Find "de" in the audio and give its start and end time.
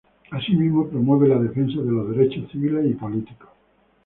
1.79-1.91